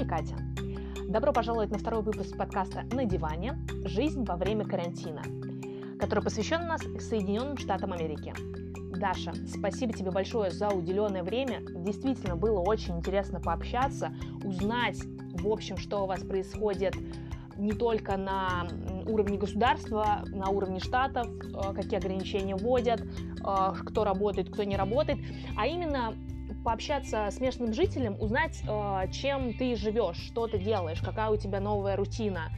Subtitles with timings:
[0.00, 0.36] вами Катя.
[1.08, 3.58] Добро пожаловать на второй выпуск подкаста «На диване.
[3.84, 5.22] Жизнь во время карантина»,
[5.98, 8.32] который посвящен нас Соединенным Штатам Америки.
[8.98, 11.60] Даша, спасибо тебе большое за уделенное время.
[11.60, 14.12] Действительно было очень интересно пообщаться,
[14.44, 15.00] узнать,
[15.34, 16.94] в общем, что у вас происходит
[17.56, 18.66] не только на
[19.06, 25.18] уровне государства, на уровне штатов, э, какие ограничения вводят, э, кто работает, кто не работает,
[25.58, 26.14] а именно
[26.64, 31.60] пообщаться с местным жителем, узнать, э, чем ты живешь, что ты делаешь, какая у тебя
[31.60, 32.50] новая рутина,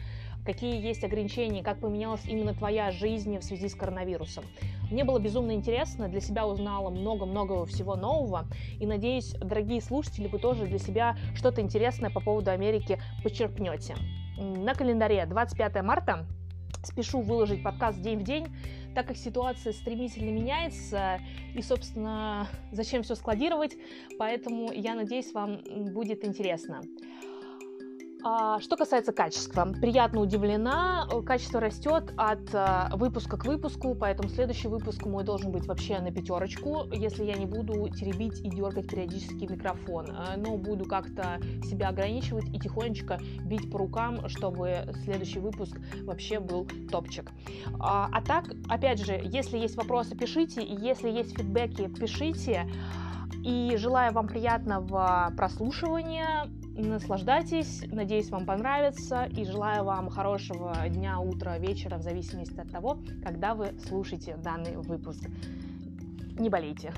[0.44, 4.44] какие есть ограничения, как поменялась именно твоя жизнь в связи с коронавирусом.
[4.90, 8.46] Мне было безумно интересно, для себя узнала много-много всего нового,
[8.78, 13.94] и надеюсь, дорогие слушатели, вы тоже для себя что-то интересное по поводу Америки подчеркнете.
[14.36, 16.26] На календаре 25 марта
[16.82, 18.48] спешу выложить подкаст день в день,
[18.94, 21.20] так как ситуация стремительно меняется,
[21.54, 23.76] и, собственно, зачем все складировать,
[24.18, 26.82] поэтому я надеюсь, вам будет интересно.
[28.24, 34.28] А, что касается качества, приятно удивлена, э, качество растет от э, выпуска к выпуску, поэтому
[34.28, 38.88] следующий выпуск мой должен быть вообще на пятерочку, если я не буду теребить и дергать
[38.88, 45.40] периодически микрофон, э, но буду как-то себя ограничивать и тихонечко бить по рукам, чтобы следующий
[45.40, 47.32] выпуск вообще был топчик.
[47.80, 52.70] А, а так, опять же, если есть вопросы, пишите, если есть фидбэки, пишите.
[53.44, 56.46] И желаю вам приятного прослушивания.
[56.76, 62.98] Наслаждайтесь, надеюсь, вам понравится, и желаю вам хорошего дня, утра, вечера, в зависимости от того,
[63.22, 65.28] когда вы слушаете данный выпуск.
[66.38, 66.94] Не болейте.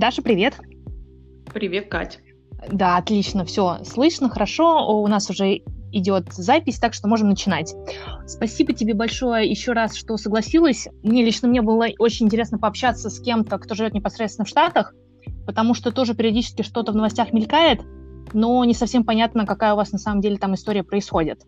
[0.00, 0.58] Даша, привет.
[1.52, 2.20] Привет, Кать.
[2.72, 4.98] Да, отлично, все слышно, хорошо.
[4.98, 5.60] У нас уже
[5.92, 7.74] идет запись, так что можем начинать.
[8.26, 10.88] Спасибо тебе большое еще раз, что согласилась.
[11.02, 14.94] Мне лично мне было очень интересно пообщаться с кем-то, кто живет непосредственно в Штатах,
[15.44, 17.82] потому что тоже периодически что-то в новостях мелькает,
[18.32, 21.42] но не совсем понятно, какая у вас на самом деле там история происходит.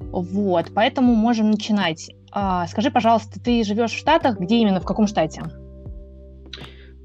[0.00, 2.10] Вот, поэтому можем начинать.
[2.32, 5.44] А, скажи, пожалуйста, ты живешь в Штатах, где именно, в каком штате?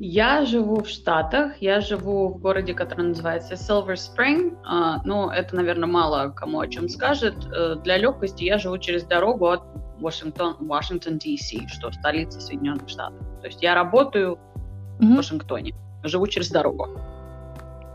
[0.02, 4.56] Я живу в Штатах, я живу в городе, который называется Silver Spring.
[4.64, 7.36] Uh, ну, это, наверное, мало кому о чем скажет.
[7.36, 9.62] Uh, для легкости я живу через дорогу от
[10.00, 13.20] Вашингтон, Вашингтон, Д.С., что столица Соединенных Штатов.
[13.42, 14.40] То есть я работаю
[15.00, 15.06] mm-hmm.
[15.06, 16.88] в Вашингтоне, живу через дорогу.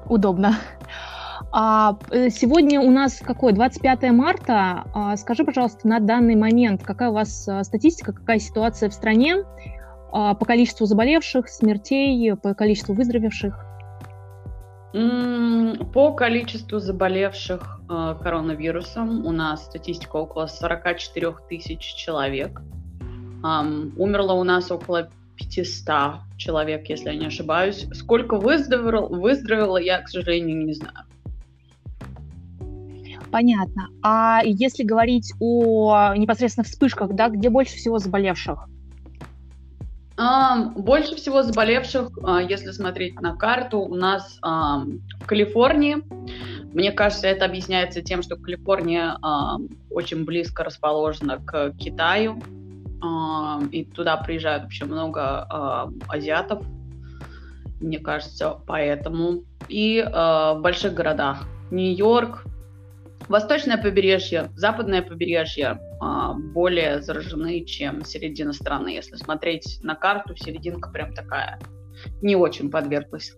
[0.06, 0.56] Удобно.
[1.52, 3.52] А э, сегодня у нас какой?
[3.52, 4.84] 25 марта.
[4.92, 9.44] А, скажи, пожалуйста, на данный момент, какая у вас а, статистика, какая ситуация в стране?
[10.16, 13.66] А, по количеству заболевших, смертей, по количеству выздоровевших?
[15.92, 22.62] По количеству заболевших э, коронавирусом у нас статистика около 44 тысяч человек.
[23.42, 27.88] Умерло у нас около 500 человек, если я не ошибаюсь.
[27.92, 31.06] Сколько выздоровело, выздоровело я, к сожалению, не знаю.
[33.32, 33.88] Понятно.
[34.00, 38.68] А если говорить о непосредственно вспышках, да, где больше всего заболевших?
[40.76, 46.02] Больше всего заболевших, а, если смотреть на карту, у нас в Калифорнии.
[46.72, 49.18] Мне кажется, это объясняется тем, что Калифорния
[49.90, 52.42] очень близко расположена к Китаю,
[53.70, 56.64] и туда приезжают вообще много азиатов,
[57.80, 59.44] мне кажется, поэтому.
[59.68, 61.44] И в больших городах.
[61.70, 62.44] Нью-Йорк,
[63.28, 68.88] Восточное побережье, западное побережье а, более заражены, чем середина страны.
[68.88, 71.58] Если смотреть на карту, серединка прям такая
[72.20, 73.34] не очень подверглась.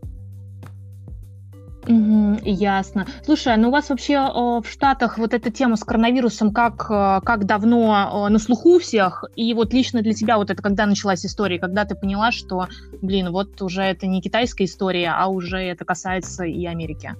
[1.89, 3.07] Угу, ясно.
[3.25, 6.87] Слушай, а ну у вас вообще э, в Штатах вот эта тема с коронавирусом как,
[6.91, 9.25] э, как давно э, на слуху у всех?
[9.37, 12.67] И вот лично для тебя вот это когда началась история, когда ты поняла, что,
[13.03, 17.15] блин, вот уже это не китайская история, а уже это касается и Америки?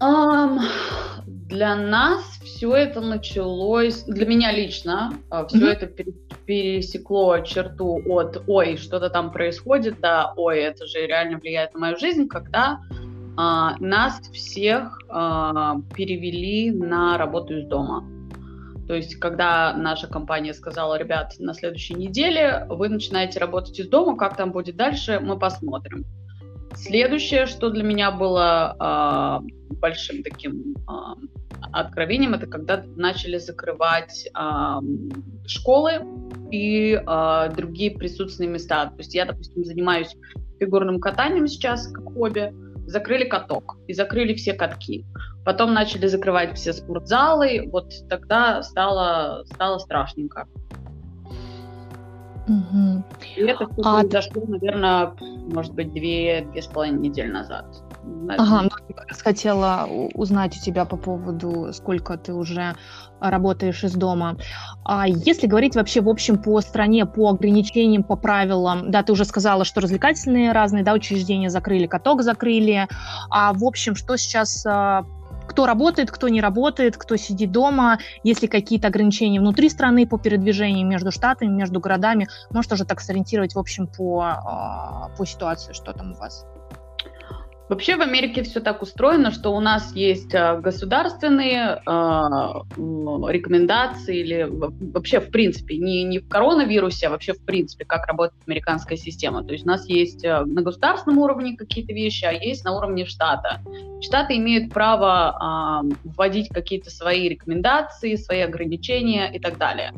[0.00, 0.60] Um,
[1.26, 5.72] для нас все это началось, для меня лично, а, все mm-hmm.
[5.72, 6.12] это
[6.46, 11.96] пересекло черту от «ой, что-то там происходит», да, «ой, это же реально влияет на мою
[11.96, 12.80] жизнь», когда
[13.36, 18.04] а, нас всех а, перевели на работу из дома.
[18.88, 24.16] То есть, когда наша компания сказала, ребят, на следующей неделе вы начинаете работать из дома,
[24.16, 26.04] как там будет дальше, мы посмотрим.
[26.74, 30.92] Следующее, что для меня было э, большим таким э,
[31.72, 34.80] откровением, это когда начали закрывать э,
[35.46, 36.00] школы
[36.50, 38.86] и э, другие присутственные места.
[38.86, 40.16] То есть я, допустим, занимаюсь
[40.58, 42.52] фигурным катанием сейчас как хобби,
[42.86, 45.04] закрыли каток и закрыли все катки.
[45.44, 50.46] Потом начали закрывать все спортзалы, вот тогда стало, стало страшненько.
[52.46, 53.02] Угу.
[53.36, 54.00] И это а...
[54.00, 55.14] произошло, наверное,
[55.52, 57.64] может быть, две, две с половиной недели назад.
[58.28, 62.74] Ага, ну, я хотела узнать у тебя по поводу, сколько ты уже
[63.20, 64.36] работаешь из дома.
[64.84, 69.24] А если говорить вообще в общем по стране, по ограничениям, по правилам, да, ты уже
[69.24, 72.86] сказала, что развлекательные разные, да, учреждения закрыли, каток закрыли,
[73.30, 75.06] а в общем, что сейчас а,
[75.54, 80.18] кто работает, кто не работает, кто сидит дома, есть ли какие-то ограничения внутри страны по
[80.18, 85.72] передвижению между штатами, между городами, может уже так сориентировать, в общем, по, а, по ситуации,
[85.72, 86.44] что там у вас?
[87.68, 91.90] Вообще в Америке все так устроено, что у нас есть а, государственные э,
[93.32, 98.42] рекомендации или вообще в принципе не, не в коронавирусе, а вообще в принципе, как работает
[98.46, 99.44] американская система.
[99.44, 103.06] То есть у нас есть а, на государственном уровне какие-то вещи, а есть на уровне
[103.06, 103.62] штата.
[104.02, 109.94] Штаты имеют право э, вводить какие-то свои рекомендации, свои ограничения и так далее.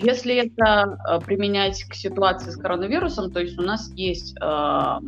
[0.00, 4.98] Если это э, применять к ситуации с коронавирусом, то есть у нас есть э,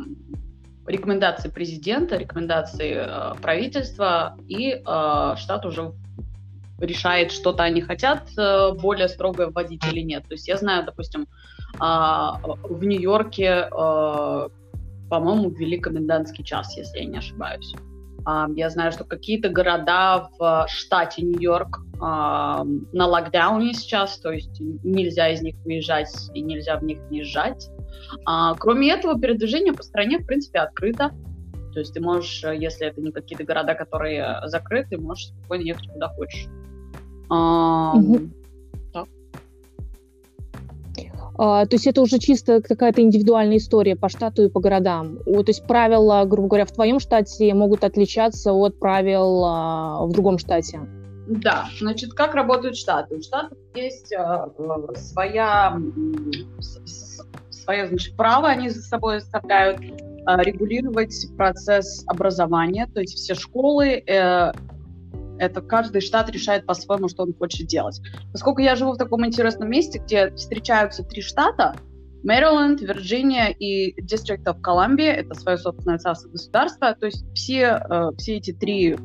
[0.87, 5.93] рекомендации президента, рекомендации э, правительства, и э, штат уже
[6.79, 10.23] решает, что-то они хотят э, более строго вводить или нет.
[10.27, 14.49] То есть я знаю, допустим, э, в Нью-Йорке, э,
[15.09, 17.73] по-моему, ввели комендантский час, если я не ошибаюсь.
[18.25, 24.59] Uh, я знаю, что какие-то города в штате Нью-Йорк uh, на локдауне сейчас, то есть
[24.59, 27.69] нельзя из них выезжать и нельзя в них въезжать.
[28.25, 31.11] А, кроме этого, передвижение по стране, в принципе, открыто.
[31.73, 35.87] То есть ты можешь, э, если это не какие-то города, которые закрыты, можешь спокойно ехать
[35.87, 36.47] куда хочешь.
[37.29, 38.29] А, угу.
[41.37, 45.19] А, то есть это уже чисто какая-то индивидуальная история по штату и по городам.
[45.23, 50.39] то есть правила, грубо говоря, в твоем штате могут отличаться от правил а, в другом
[50.39, 50.79] штате.
[51.27, 53.17] Да, значит, как работают штаты?
[53.17, 54.49] У штатов есть а,
[54.95, 55.79] своя
[57.67, 59.91] свое значит, право они за собой оставляют э,
[60.43, 64.53] регулировать процесс образования, то есть все школы, э,
[65.39, 68.01] это каждый штат решает по-своему, что он хочет делать.
[68.31, 71.75] Поскольку я живу в таком интересном месте, где встречаются три штата,
[72.23, 78.11] Мэриленд, Вирджиния и District of Columbia, это свое собственное царство государство, то есть все, э,
[78.17, 78.95] все эти три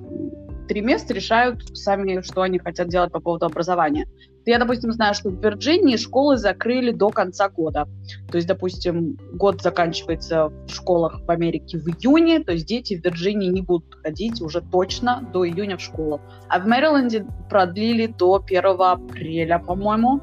[0.69, 4.06] три места решают сами, что они хотят делать по поводу образования.
[4.44, 7.87] Я, допустим, знаю, что в Вирджинии школы закрыли до конца года.
[8.31, 13.05] То есть, допустим, год заканчивается в школах в Америке в июне, то есть дети в
[13.05, 16.21] Вирджинии не будут ходить уже точно до июня в школу.
[16.49, 20.21] А в Мэриленде продлили до 1 апреля, по-моему.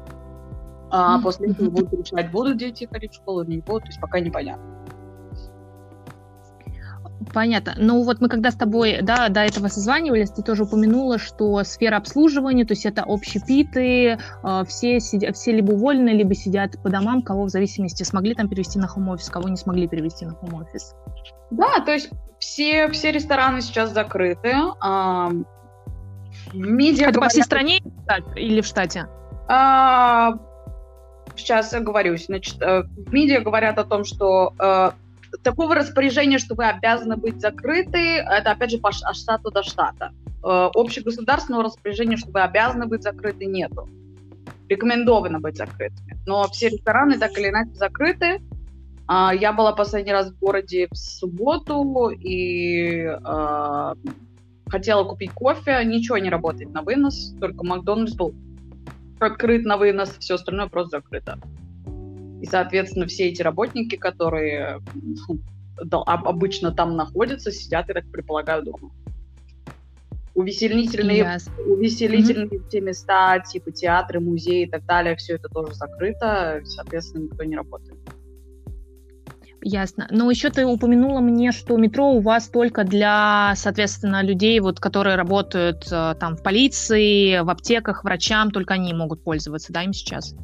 [0.90, 4.00] А после этого будут решать, будут дети ходить в школу или не будут, то есть
[4.00, 4.79] пока непонятно.
[7.32, 7.74] Понятно.
[7.76, 11.96] Ну вот мы когда с тобой да, до этого созванивались, ты тоже упомянула, что сфера
[11.96, 17.22] обслуживания, то есть это общепиты, э, все, сидят, все либо уволены, либо сидят по домам,
[17.22, 20.94] кого в зависимости смогли там перевести на хом-офис, кого не смогли перевести на хом-офис.
[21.50, 24.54] Да, то есть все, все рестораны сейчас закрыты.
[24.80, 25.30] А,
[26.52, 27.20] медиа это говорят...
[27.20, 27.80] по всей стране
[28.34, 29.06] или в штате?
[29.48, 30.34] А,
[31.36, 32.16] сейчас я говорю.
[32.16, 34.90] Значит, э, в медиа говорят о том, что э,
[35.42, 40.12] такого распоряжения, что вы обязаны быть закрыты, это опять же по штату до штата.
[40.42, 43.88] Э, общегосударственного распоряжения, что вы обязаны быть закрыты, нету.
[44.68, 46.18] Рекомендовано быть закрытыми.
[46.26, 48.40] Но все рестораны так или иначе закрыты.
[49.06, 53.94] А, я была последний раз в городе в субботу и э,
[54.68, 55.82] хотела купить кофе.
[55.84, 58.34] Ничего не работает на вынос, только Макдональдс был
[59.18, 61.38] открыт на вынос, все остальное просто закрыто.
[62.40, 64.80] И, соответственно, все эти работники, которые
[65.90, 68.90] обычно там находятся, сидят, я так предполагаю, дома.
[70.34, 71.50] Увеселительные, yes.
[71.66, 72.68] увеселительные mm-hmm.
[72.70, 77.56] те места, типа театры, музеи и так далее, все это тоже закрыто, соответственно, никто не
[77.56, 77.98] работает.
[79.62, 80.08] Ясно.
[80.10, 85.16] Но еще ты упомянула мне, что метро у вас только для, соответственно, людей, вот, которые
[85.16, 90.34] работают э, там в полиции, в аптеках, врачам, только они могут пользоваться, да, им сейчас?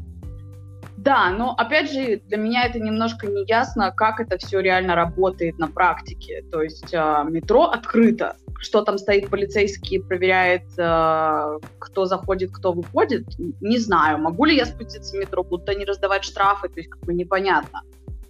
[1.07, 5.57] Да, но опять же, для меня это немножко не ясно, как это все реально работает
[5.57, 6.43] на практике.
[6.51, 13.25] То есть э, метро открыто, что там стоит полицейский, проверяет, э, кто заходит, кто выходит,
[13.61, 14.19] не знаю.
[14.19, 17.83] Могу ли я спуститься в метро, будут они раздавать штрафы, то есть как бы непонятно.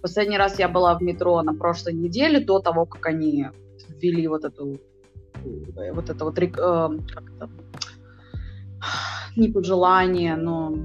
[0.03, 3.47] Последний раз я была в метро на прошлой неделе, до того, как они
[3.99, 4.79] ввели вот эту
[5.93, 7.49] вот это вот, э, как это,
[9.35, 10.75] не пожелание, но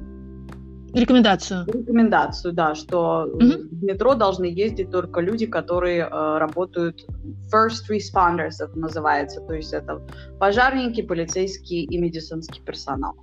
[0.95, 1.65] Рекомендацию.
[1.67, 3.41] Рекомендацию, да, что угу.
[3.41, 7.07] в метро должны ездить только люди, которые э, работают
[7.53, 10.03] first responders, это называется, то есть это
[10.39, 13.15] пожарники, полицейские и медицинский персонал.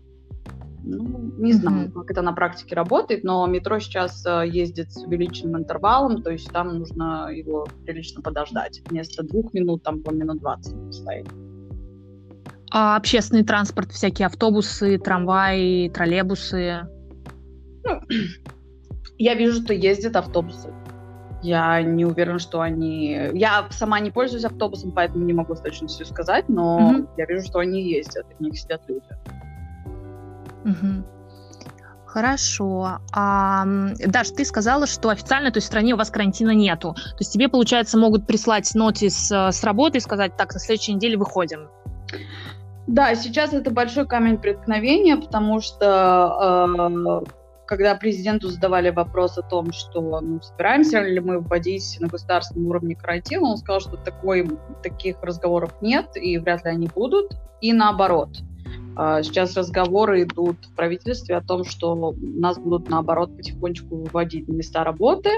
[0.81, 1.91] Ну, не знаю, mm-hmm.
[1.91, 6.49] как это на практике работает, но метро сейчас э, ездит с увеличенным интервалом, то есть
[6.51, 8.81] там нужно его прилично подождать.
[8.89, 11.27] Вместо двух минут там по минут двадцать стоит.
[12.71, 16.87] А общественный транспорт, всякие автобусы, трамваи, троллейбусы?
[17.83, 18.01] Ну,
[19.17, 20.73] я вижу, что ездят автобусы.
[21.41, 23.29] Я не уверена, что они...
[23.33, 27.07] Я сама не пользуюсь автобусом, поэтому не могу с точностью сказать, но mm-hmm.
[27.17, 29.07] я вижу, что они ездят, в них сидят люди.
[30.65, 31.05] Угу.
[32.05, 32.99] Хорошо.
[33.13, 33.65] А,
[34.05, 36.93] Даш, ты сказала, что официально, то есть в стране у вас карантина нету.
[36.93, 40.95] То есть тебе, получается, могут прислать нотис э, с работы и сказать, так, на следующей
[40.95, 41.69] неделе выходим.
[42.87, 47.38] Да, сейчас это большой камень преткновения, потому что э,
[47.69, 52.95] когда президенту задавали вопрос о том, что ну, собираемся ли мы вводить на государственном уровне
[52.95, 54.49] карантин, он сказал, что такой,
[54.81, 57.31] таких разговоров нет и вряд ли они будут.
[57.61, 58.39] И наоборот–
[58.95, 64.53] а, сейчас разговоры идут в правительстве о том, что нас будут, наоборот, потихонечку выводить на
[64.53, 65.29] места работы.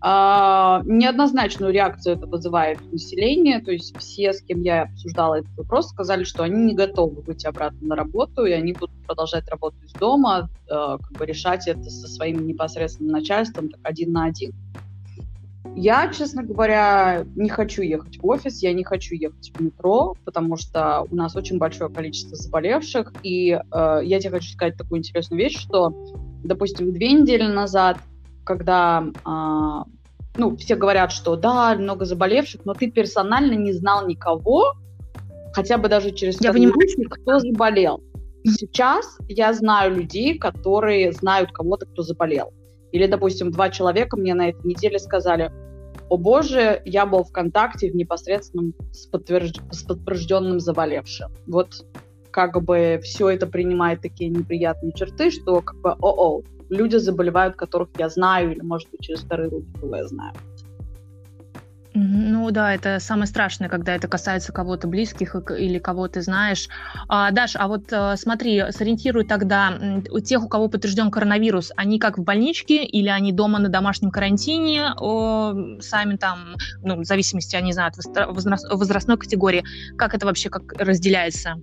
[0.00, 5.88] А, неоднозначную реакцию это вызывает население, то есть все, с кем я обсуждала этот вопрос,
[5.88, 9.92] сказали, что они не готовы выйти обратно на работу, и они будут продолжать работать из
[9.94, 14.52] дома, а, как бы решать это со своим непосредственным начальством так один на один.
[15.74, 20.56] Я, честно говоря, не хочу ехать в офис, я не хочу ехать в метро, потому
[20.56, 23.12] что у нас очень большое количество заболевших.
[23.22, 25.94] И э, я тебе хочу сказать такую интересную вещь, что,
[26.42, 27.98] допустим, две недели назад,
[28.48, 29.90] когда э,
[30.38, 34.72] ну, все говорят, что да, много заболевших, но ты персонально не знал никого,
[35.52, 36.74] хотя бы даже через я понимаю,
[37.10, 38.02] кто заболел.
[38.46, 42.54] Сейчас я знаю людей, которые знают кого-то, кто заболел.
[42.90, 45.52] Или, допустим, два человека мне на этой неделе сказали,
[46.08, 49.60] о боже, я был в контакте в непосредственном с, подтвержд...
[49.72, 51.30] с подтвержденным заболевшим.
[51.46, 51.84] Вот
[52.30, 56.40] как бы все это принимает такие неприятные черты, что как бы, о-о,
[56.70, 60.34] люди заболевают, которых я знаю, или, может быть, через вторые руки, кого я знаю.
[61.94, 66.68] Ну да, это самое страшное, когда это касается кого-то близких или кого ты знаешь.
[67.08, 69.72] А, Даш, а вот э, смотри, сориентируй тогда
[70.10, 74.10] у тех, у кого подтвержден коронавирус, они как в больничке или они дома на домашнем
[74.10, 79.64] карантине, о, сами там, ну, в зависимости, я не знаю, от возрастной категории,
[79.96, 81.56] как это вообще как разделяется?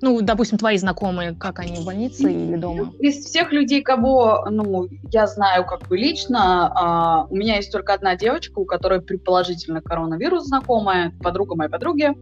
[0.00, 2.92] Ну, допустим, твои знакомые, как они в больнице или дома?
[3.00, 7.94] Из всех людей, кого, ну, я знаю как бы лично, а, у меня есть только
[7.94, 12.12] одна девочка, у которой предположительно коронавирус знакомая, подруга моей подруги.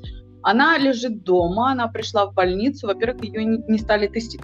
[0.42, 2.86] Она лежит дома, она пришла в больницу.
[2.86, 4.40] Во-первых, ее не, не стали тести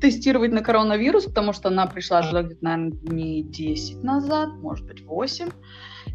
[0.00, 5.04] тестировать на коронавирус, потому что она пришла же где-то, наверное, не 10 назад, может быть,
[5.04, 5.50] 8.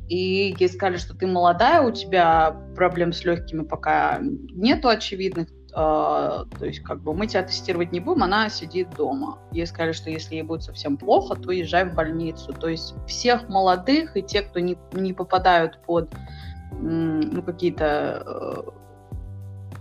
[0.08, 6.48] И ей сказали, что ты молодая, у тебя проблем с легкими пока нету очевидных, то
[6.62, 9.40] есть, как бы мы тебя тестировать не будем, она сидит дома.
[9.52, 12.54] Ей сказали, что если ей будет совсем плохо, то езжай в больницу.
[12.54, 16.10] То есть всех молодых и те, кто не, не попадают под
[16.72, 18.74] ну, какие-то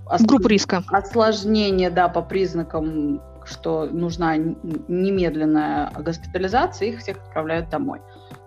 [0.07, 0.83] uh, группы риска.
[0.89, 8.01] Осложнения, да, по признакам, что нужна немедленная госпитализация, их всех отправляют домой.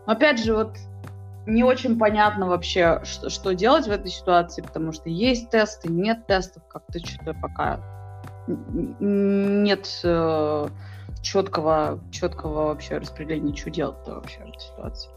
[0.06, 0.75] Но опять же, вот
[1.48, 6.27] не очень понятно вообще, что, что делать в этой ситуации, потому что есть тесты, нет
[6.27, 7.80] тестов, как-то что-то пока
[9.00, 10.68] нет э,
[11.22, 15.10] четкого, четкого вообще распределения, что делать-то вообще в этой ситуации.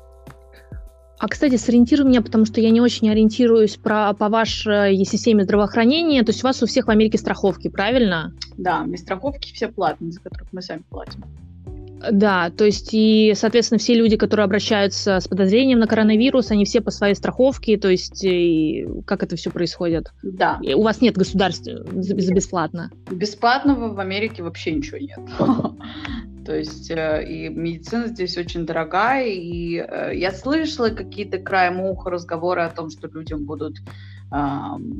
[1.19, 6.23] А, кстати, сориентируй меня, потому что я не очень ориентируюсь про, по вашей системе здравоохранения.
[6.23, 8.33] То есть у вас у всех в Америке страховки, правильно?
[8.57, 11.23] Да, у страховки все платные, за которых мы сами платим.
[12.11, 16.81] Да, то есть и, соответственно, все люди, которые обращаются с подозрением на коронавирус, они все
[16.81, 20.13] по своей страховке, то есть и как это все происходит?
[20.23, 20.59] Да.
[20.63, 22.91] И у вас нет государства за бесплатно?
[23.11, 25.21] Бесплатного в Америке вообще ничего нет.
[26.47, 32.11] То есть э, и медицина здесь очень дорогая, и э, я слышала какие-то краем уха
[32.11, 33.77] разговоры о том, что людям будут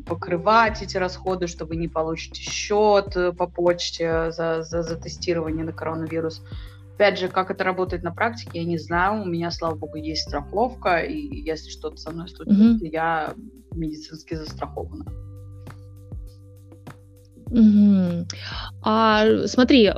[0.07, 5.65] покрывать эти расходы, что вы не получите счет э, по почте за, за, за тестирование
[5.65, 6.43] на коронавирус.
[7.01, 9.23] Опять же, как это работает на практике, я не знаю.
[9.23, 12.91] У меня, слава богу, есть страховка, и если что-то со мной случится, mm-hmm.
[12.93, 13.33] я
[13.73, 15.07] медицински застрахована.
[17.47, 18.27] Mm-hmm.
[18.83, 19.91] А смотри,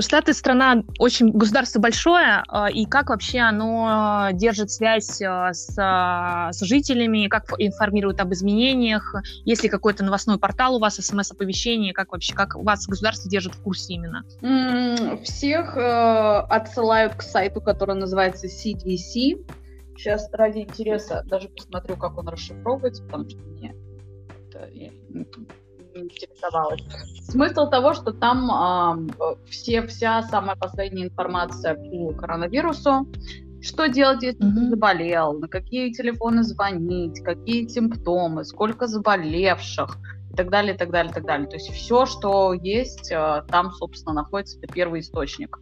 [0.00, 6.60] Штаты страна очень государство большое, а, и как вообще оно держит связь а, с, с
[6.64, 9.14] жителями, как информирует об изменениях,
[9.44, 13.62] есть ли какой-то новостной портал у вас, смс-оповещение, как вообще, как вас государство держит в
[13.62, 14.24] курсе именно?
[15.22, 19.46] Всех э, отсылают к сайту, который называется CDC.
[19.96, 23.74] Сейчас ради интереса даже посмотрю, как он расшифровывается, потому что мне
[24.52, 24.68] это,
[25.94, 26.82] интересовалась.
[27.28, 33.06] Смысл того, что там э, все, вся самая последняя информация по коронавирусу,
[33.60, 34.54] что делать, если mm-hmm.
[34.54, 39.98] ты заболел, на какие телефоны звонить, какие симптомы, сколько заболевших
[40.32, 41.48] и так далее, и так далее, и так далее.
[41.48, 45.58] То есть все, что есть, э, там, собственно, находится, это первый источник.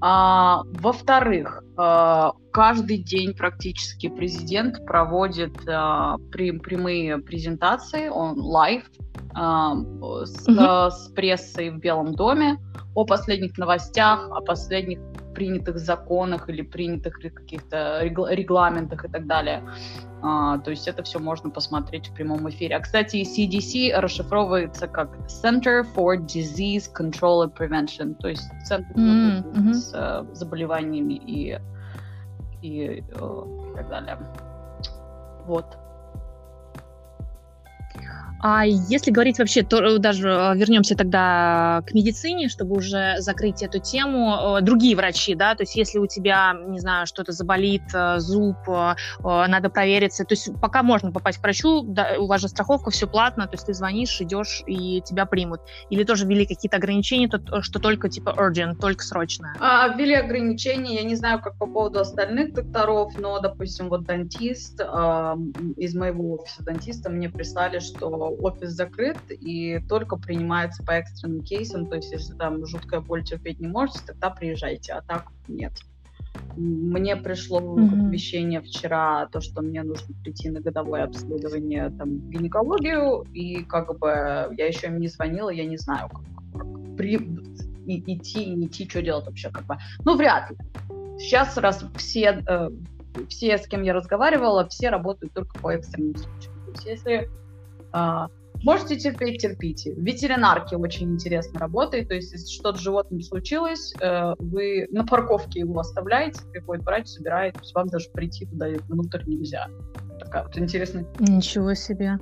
[0.00, 8.84] А, во-вторых, а, каждый день практически президент проводит а, прям, прямые презентации, он live
[9.34, 9.74] а,
[10.24, 10.90] с, mm-hmm.
[10.90, 12.58] с прессой в Белом доме
[12.94, 15.00] о последних новостях, о последних
[15.38, 19.62] принятых законах или принятых каких-то регламентах и так далее.
[20.20, 22.74] А, то есть это все можно посмотреть в прямом эфире.
[22.74, 29.72] А, кстати, CDC расшифровывается как Center for Disease Control and Prevention, то есть центр mm-hmm.
[29.72, 31.60] с э, заболеваниями и,
[32.62, 34.18] и, э, и так далее.
[35.46, 35.78] Вот.
[38.40, 43.62] А если говорить вообще, то э, даже э, вернемся тогда к медицине, чтобы уже закрыть
[43.62, 44.58] эту тему.
[44.58, 47.82] Э, другие врачи, да, то есть если у тебя, не знаю, что-то заболит,
[48.16, 48.56] зуб,
[49.24, 53.06] надо провериться, то есть пока можно попасть к врачу, да, у вас же страховка, все
[53.06, 55.60] платно, то есть ты звонишь, идешь и тебя примут.
[55.90, 57.30] Или тоже ввели какие-то ограничения,
[57.62, 59.54] что только типа urgent, только срочно?
[59.60, 64.80] А, ввели ограничения, я не знаю, как по поводу остальных докторов, но, допустим, вот дантист,
[64.80, 65.36] э,
[65.76, 71.86] из моего офиса дантиста мне прислали, что офис закрыт и только принимается по экстренным кейсам,
[71.86, 75.72] то есть если там жуткая боль терпеть не можете, тогда приезжайте, а так нет.
[76.56, 77.86] Мне пришло mm-hmm.
[77.86, 84.08] оповещение вчера, то, что мне нужно прийти на годовое обследование там, гинекологию, и как бы
[84.56, 86.22] я еще им не звонила, я не знаю, как,
[86.54, 87.16] как при,
[87.86, 89.76] и, идти, не идти, что делать вообще, как бы.
[90.04, 90.56] Ну, вряд ли.
[91.18, 92.70] Сейчас, раз все, э,
[93.28, 96.54] все, с кем я разговаривала, все работают только по экстренным случаям.
[96.64, 97.30] То есть, если
[98.62, 99.94] можете терпеть, терпите.
[99.94, 105.04] В ветеринарке очень интересно работает, то есть если что-то с животным случилось, э, вы на
[105.04, 109.68] парковке его оставляете, приходит врач, собирает, то есть вам даже прийти туда внутрь нельзя.
[110.20, 111.06] Такая вот интересная.
[111.18, 112.18] Ничего себе.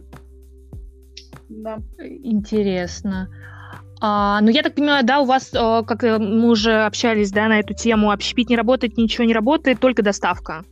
[1.49, 1.79] Да.
[1.99, 3.29] Интересно.
[4.01, 7.61] А, ну, я так понимаю, да, у вас, э, как мы уже общались, да, на
[7.61, 10.65] эту тему, общепит не работает, ничего не работает, только доставка.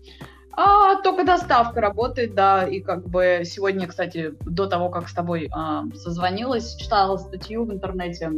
[0.57, 5.49] А, только доставка работает, да, и как бы сегодня, кстати, до того, как с тобой
[5.53, 8.31] а, созвонилась, читала статью в интернете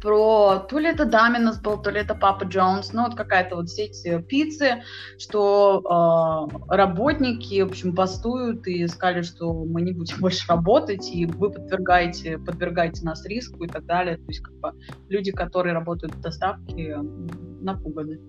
[0.00, 3.68] про то ли это Доминос был, то ли это Папа Джонс, ну вот какая-то вот
[3.68, 4.82] сеть э, пиццы,
[5.18, 11.26] что э, работники, в общем, бастуют и сказали, что мы не будем больше работать, и
[11.26, 14.16] вы подвергаете, подвергаете нас риску и так далее.
[14.16, 14.72] То есть как бы
[15.08, 16.96] люди, которые работают в доставке,
[17.60, 18.20] напуганы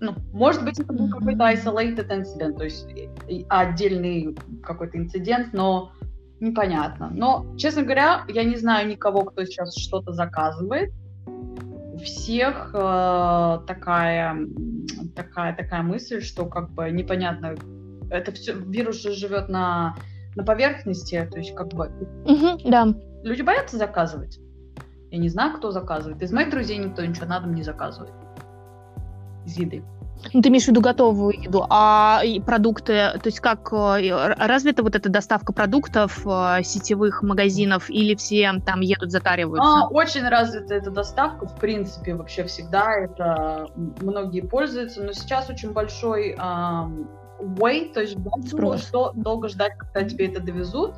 [0.00, 2.86] ну, может быть, это был какой-то isolated incident, то есть
[3.48, 5.92] отдельный какой-то инцидент, но
[6.40, 7.10] непонятно.
[7.12, 10.92] Но, честно говоря, я не знаю никого, кто сейчас что-то заказывает.
[11.26, 14.38] У всех э, такая,
[15.14, 17.56] такая, такая мысль, что как бы непонятно,
[18.10, 19.96] это все, вирус же живет на,
[20.34, 21.90] на поверхности, то есть как бы...
[22.24, 22.86] Mm-hmm, да.
[23.22, 24.40] Люди боятся заказывать.
[25.10, 26.22] Я не знаю, кто заказывает.
[26.22, 28.14] Из моих друзей никто ничего на дом не заказывает
[29.50, 29.82] из еды.
[30.32, 34.94] Ну, ты имеешь в виду готовую еду, а продукты, то есть как э, развита вот
[34.94, 39.84] эта доставка продуктов э, сетевых магазинов или все там едут, затариваются?
[39.84, 43.68] А, очень развита эта доставка, в принципе, вообще всегда это
[44.02, 47.08] многие пользуются, но сейчас очень большой um,
[47.40, 48.16] wait, то есть
[48.84, 50.94] что долго ждать, когда тебе это довезут.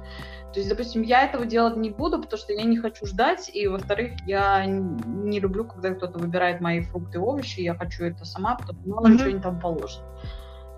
[0.52, 3.66] То есть, допустим, я этого делать не буду, потому что я не хочу ждать, и,
[3.68, 8.56] во-вторых, я не люблю, когда кто-то выбирает мои фрукты и овощи, я хочу это сама,
[8.56, 9.18] потому что мало mm-hmm.
[9.18, 10.02] что они там положат.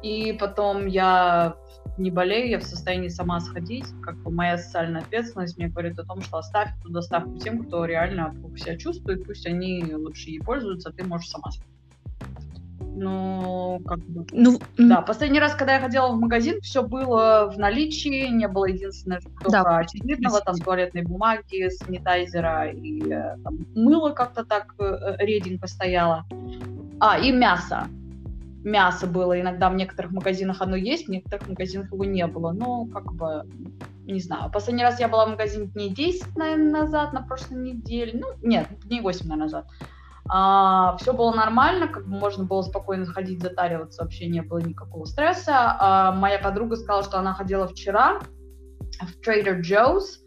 [0.02, 1.56] И потом я
[1.98, 6.04] не болею, я в состоянии сама сходить, как бы моя социальная ответственность мне говорит о
[6.04, 10.90] том, что оставь эту доставку тем, кто реально себя чувствует, пусть они лучше ей пользуются,
[10.90, 11.74] а ты можешь сама сходить.
[12.96, 14.24] Ну, как бы...
[14.30, 18.66] Ну, да, последний раз, когда я ходила в магазин, все было в наличии, не было
[18.66, 24.85] единственное, что да, очевидного, там туалетной бумаги, санитайзера и э, там, мыло как-то так э,
[24.85, 26.24] э, реденько стояло.
[27.00, 27.88] А, и мясо.
[28.62, 32.52] Мясо было иногда в некоторых магазинах оно есть, в некоторых магазинах его не было.
[32.52, 33.44] Ну, как бы,
[34.07, 34.52] не знаю.
[34.52, 38.12] Последний раз я была в магазине дней 10, наверное, назад, на прошлой неделе.
[38.14, 39.66] Ну, нет, дней 8, наверное, назад.
[40.28, 45.04] А, все было нормально, как бы можно было спокойно ходить, затариваться, вообще не было никакого
[45.04, 45.76] стресса.
[45.78, 48.20] А, моя подруга сказала, что она ходила вчера
[49.00, 50.24] в Trader Joe's,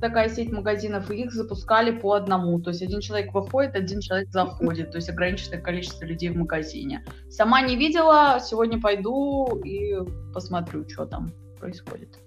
[0.00, 2.60] такая сеть магазинов, и их запускали по одному.
[2.60, 4.92] То есть один человек выходит, один человек заходит.
[4.92, 7.04] То есть ограниченное количество людей в магазине.
[7.28, 9.96] Сама не видела, сегодня пойду и
[10.32, 12.18] посмотрю, что там происходит.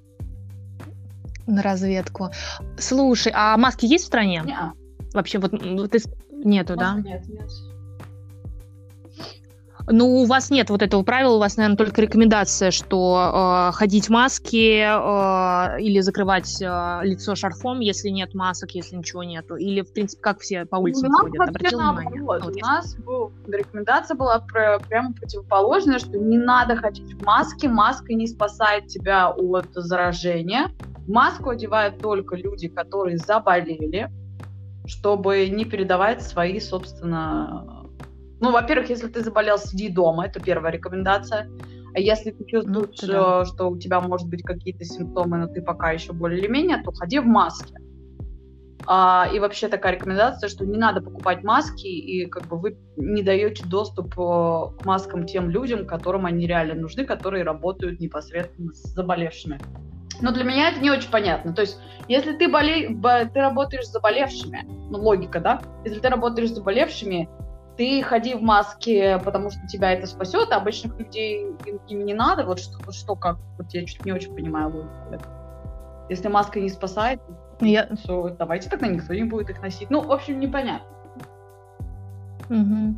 [1.47, 2.29] На разведку.
[2.77, 4.43] Слушай, а маски есть в стране?
[4.45, 4.73] Не-а.
[5.13, 5.51] Вообще, вот
[5.91, 5.99] ты
[6.45, 6.95] нету, да?
[6.95, 7.49] Нет, нет.
[9.87, 14.07] Ну, у вас нет вот этого правила, у вас, наверное, только рекомендация, что э, ходить
[14.07, 19.55] в маске э, или закрывать э, лицо шарфом, если нет масок, если ничего нету.
[19.55, 21.49] Или, в принципе, как все по улице у ходят.
[21.49, 22.21] Обратил внимание?
[22.21, 27.25] Вот, вот, у нас был, рекомендация была про, прямо противоположная, что не надо ходить в
[27.25, 30.71] маске, маска не спасает тебя от заражения.
[31.07, 34.09] Маску одевают только люди, которые заболели,
[34.85, 37.83] чтобы не передавать свои, собственно,
[38.39, 41.49] ну, во-первых, если ты заболел, сиди дома, это первая рекомендация.
[41.95, 43.45] А если ты чувствуешь, ну, да.
[43.45, 46.91] что у тебя может быть какие-то симптомы, но ты пока еще более или менее, то
[46.91, 47.75] ходи в маске.
[48.85, 53.23] А, и вообще такая рекомендация, что не надо покупать маски, и как бы вы не
[53.23, 58.81] даете доступ э, к маскам тем людям, которым они реально нужны, которые работают непосредственно с
[58.93, 59.59] заболевшими.
[60.21, 61.53] Но для меня это не очень понятно.
[61.53, 62.89] То есть, если ты, боле...
[63.33, 65.61] ты работаешь с заболевшими, ну, логика, да?
[65.83, 67.29] Если ты работаешь с заболевшими,
[67.77, 72.13] ты ходи в маске, потому что тебя это спасет, а обычных людей им, им не
[72.13, 72.45] надо.
[72.45, 73.37] Вот что, что как?
[73.57, 75.23] Вот я чуть не очень понимаю логику.
[76.09, 77.19] Если маска не спасает,
[77.59, 77.87] я...
[78.05, 79.89] то давайте тогда никто не будет их носить.
[79.89, 80.87] Ну, в общем, непонятно.
[82.49, 82.95] Угу.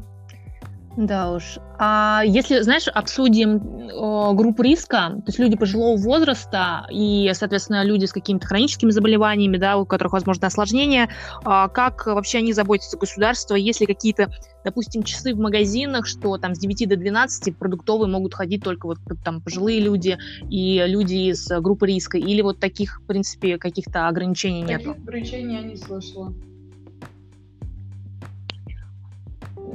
[0.98, 1.60] Да уж.
[1.78, 8.06] А если, знаешь, обсудим э, группу риска, то есть люди пожилого возраста и, соответственно, люди
[8.06, 11.10] с какими-то хроническими заболеваниями, да, у которых, возможно, осложнения,
[11.46, 14.32] э, как вообще они заботятся государство, есть ли какие-то,
[14.64, 19.00] допустим, часы в магазинах, что там с 9 до 12 продуктовые могут ходить только вот
[19.26, 20.18] там пожилые люди
[20.50, 24.82] и люди из группы риска, или вот таких, в принципе, каких-то ограничений нет?
[24.82, 26.34] Таких ограничений я не слышала.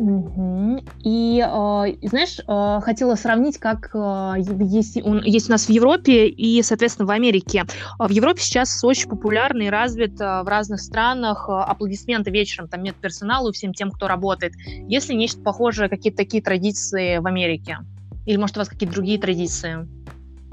[0.01, 6.63] И, э, знаешь, э, хотела сравнить, как э, есть, есть у нас в Европе и,
[6.63, 7.65] соответственно, в Америке.
[7.99, 13.53] В Европе сейчас очень популярный и развит в разных странах аплодисменты вечером там медперсоналу и
[13.53, 14.55] всем тем, кто работает.
[14.89, 17.79] Есть ли нечто похожее, какие-то такие традиции в Америке?
[18.25, 19.87] Или, может, у вас какие-то другие традиции?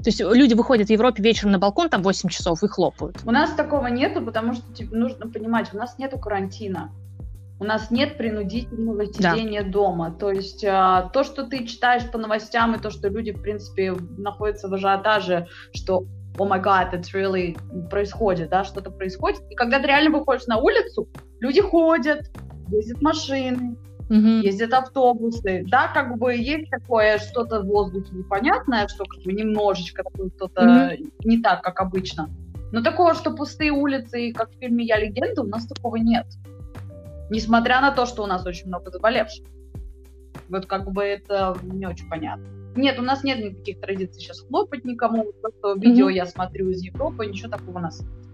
[0.02, 3.18] То есть люди выходят в Европе вечером на балкон, там 8 часов, и хлопают.
[3.24, 6.92] У нас такого нету, потому что типа, нужно понимать, у нас нету карантина
[7.60, 9.68] у нас нет принудительного сидения да.
[9.68, 10.10] дома.
[10.12, 13.94] То есть а, то, что ты читаешь по новостям, и то, что люди, в принципе,
[14.16, 16.04] находятся в ажиотаже, что
[16.38, 19.40] о май гад, это really происходит, да, что-то происходит.
[19.50, 21.08] И когда ты реально выходишь на улицу,
[21.40, 22.30] люди ходят,
[22.68, 23.76] ездят машины,
[24.08, 24.42] mm-hmm.
[24.42, 30.04] ездят автобусы, да, как бы есть такое что-то в воздухе непонятное, что как бы немножечко
[30.36, 31.12] что-то mm-hmm.
[31.24, 32.30] не так, как обычно.
[32.70, 36.26] Но такого, что пустые улицы, как в фильме «Я легенда», у нас такого нет
[37.30, 39.46] несмотря на то, что у нас очень много заболевших.
[40.48, 42.46] Вот как бы это не очень понятно.
[42.76, 45.32] Нет, у нас нет никаких традиций сейчас хлопать никому.
[45.42, 46.14] То, что видео mm-hmm.
[46.14, 48.27] я смотрю из Европы, ничего такого у нас нет.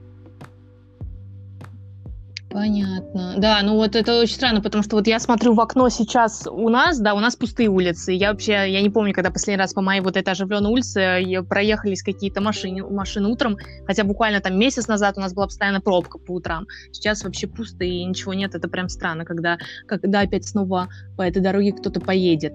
[2.54, 3.34] Понятно.
[3.36, 6.68] Да, ну вот это очень странно, потому что вот я смотрю в окно сейчас у
[6.68, 8.12] нас, да, у нас пустые улицы.
[8.12, 12.04] Я вообще, я не помню, когда последний раз по моей вот этой оживленной улице проехались
[12.04, 13.56] какие-то машины, машины утром,
[13.88, 16.68] хотя буквально там месяц назад у нас была постоянно пробка по утрам.
[16.92, 21.42] Сейчас вообще пусто и ничего нет, это прям странно, когда, когда опять снова по этой
[21.42, 22.54] дороге кто-то поедет.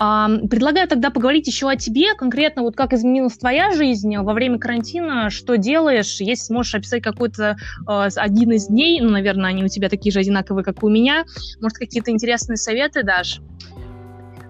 [0.00, 5.28] Предлагаю тогда поговорить еще о тебе, конкретно вот как изменилась твоя жизнь во время карантина,
[5.28, 9.90] что делаешь, если сможешь описать какой-то э, один из дней, ну, наверное, они у тебя
[9.90, 11.26] такие же одинаковые, как у меня,
[11.60, 13.42] может, какие-то интересные советы дашь?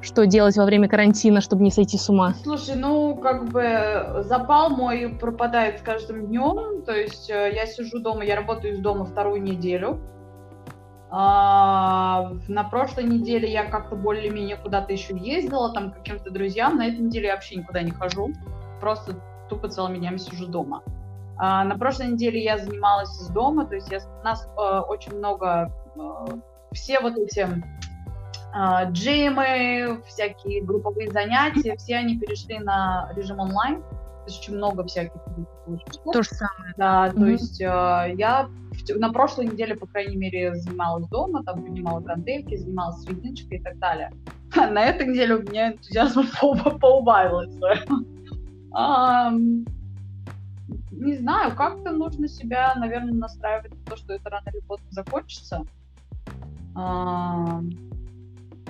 [0.01, 2.35] Что делать во время карантина, чтобы не сойти с ума?
[2.45, 7.99] Слушай, ну, как бы запал мой пропадает с каждым днем, то есть э, я сижу
[7.99, 10.01] дома, я работаю из дома вторую неделю,
[11.13, 16.77] а, на прошлой неделе я как-то более-менее куда-то еще ездила, там, к каким-то друзьям.
[16.77, 18.33] На этой неделе я вообще никуда не хожу.
[18.81, 19.17] Просто
[19.49, 20.83] тупо целыми днями сижу дома.
[21.37, 25.17] А, на прошлой неделе я занималась из дома, то есть я, у нас э, очень
[25.17, 26.27] много, э,
[26.73, 33.83] все вот эти э, джимы, всякие групповые занятия, все они перешли на режим онлайн.
[34.31, 35.21] Есть очень много всяких.
[36.13, 36.75] То же самое.
[36.77, 37.19] Да, mm-hmm.
[37.19, 38.49] то есть э, я
[38.97, 43.79] на прошлой неделе, по крайней мере, занималась дома, там поднимала гантельки, занималась средничкой и так
[43.79, 44.13] далее.
[44.57, 46.25] А на этой неделе у меня энтузиазм
[46.81, 47.85] поубавился.
[50.91, 55.63] Не знаю, как-то нужно себя, наверное, настраивать на то, что это рано или поздно закончится.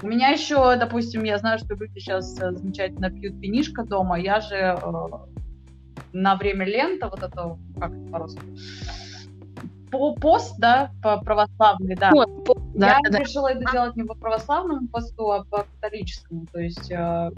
[0.03, 4.19] У меня еще, допустим, я знаю, что люди сейчас э, замечательно пьют винишко дома.
[4.19, 4.79] Я же э,
[6.13, 8.41] на время лента, вот это, как это по-русски,
[9.91, 12.11] по пост, да, по православный, да.
[12.11, 13.61] Пост, пост, я да, решила да.
[13.61, 16.47] это делать не по православному посту, а по католическому.
[16.53, 17.31] То есть э,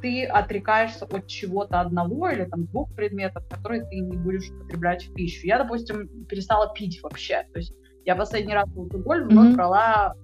[0.00, 5.14] ты отрекаешься от чего-то одного или там двух предметов, которые ты не будешь употреблять в
[5.14, 5.46] пищу.
[5.46, 7.44] Я, допустим, перестала пить вообще.
[7.52, 9.56] То есть я последний раз алкоголь вновь mm-hmm.
[9.56, 10.14] брала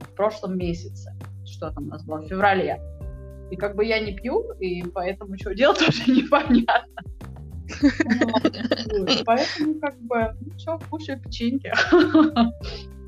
[0.00, 1.12] в прошлом месяце.
[1.44, 2.18] Что там у нас было?
[2.18, 2.80] В феврале.
[3.50, 7.02] И как бы я не пью, и поэтому что делать тоже непонятно.
[9.24, 11.72] Поэтому как бы, ну что, кушай печеньки.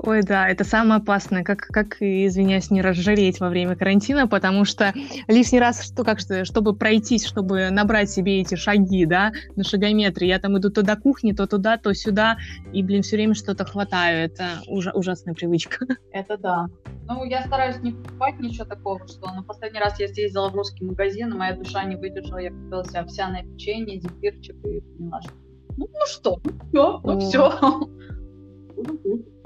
[0.00, 4.94] Ой, да, это самое опасное, как, как извиняюсь, не разжиреть во время карантина, потому что
[5.26, 10.38] лишний раз, что, как, чтобы пройтись, чтобы набрать себе эти шаги, да, на шагометре, я
[10.38, 12.38] там иду то до кухни, то туда, то сюда,
[12.72, 15.84] и, блин, все время что-то хватаю, это ужа- ужасная привычка.
[16.12, 16.68] Это да.
[17.08, 20.84] Ну, я стараюсь не покупать ничего такого, что на последний раз я съездила в русский
[20.84, 25.32] магазин, и моя душа не выдержала, я купила себе овсяное печенье, зефирчик, и поняла, что
[25.76, 27.50] ну, ну что, ну все, ну все.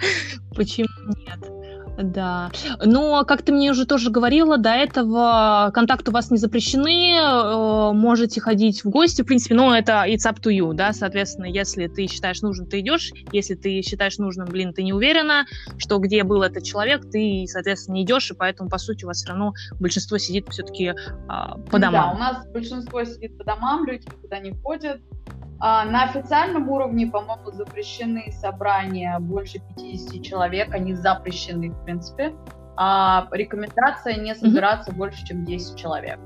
[0.56, 0.88] Почему
[1.26, 1.60] нет?
[2.02, 2.50] Да.
[2.84, 7.92] Но, как ты мне уже тоже говорила, до этого контакты у вас не запрещены, э,
[7.92, 11.86] можете ходить в гости, в принципе, но это it's up to you, да, соответственно, если
[11.88, 15.46] ты считаешь нужным, ты идешь, если ты считаешь нужным, блин, ты не уверена,
[15.78, 19.18] что где был этот человек, ты, соответственно, не идешь, и поэтому, по сути, у вас
[19.18, 20.94] все равно большинство сидит все-таки
[21.28, 21.92] а, по домам.
[21.92, 27.06] Да, у нас большинство сидит по домам, люди никуда не ходят, а, на официальном уровне,
[27.06, 32.34] по-моему, запрещены собрания больше 50 человек, они запрещены, в принципе.
[32.76, 34.96] А рекомендация не собираться mm-hmm.
[34.96, 36.18] больше, чем 10 человек.